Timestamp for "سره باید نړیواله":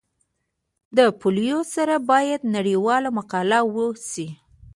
1.75-3.09